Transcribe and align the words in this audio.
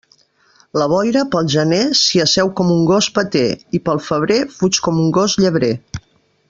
La 0.81 0.85
boira, 0.93 1.21
pel 1.35 1.49
gener, 1.55 1.81
s'hi 1.99 2.23
asseu 2.23 2.51
com 2.61 2.73
un 2.79 2.81
gos 2.93 3.11
peter, 3.19 3.47
i 3.79 3.83
pel 3.91 4.05
febrer 4.09 4.39
fuig 4.59 4.85
com 4.89 5.03
un 5.05 5.17
gos 5.21 5.37
llebrer. 5.45 5.75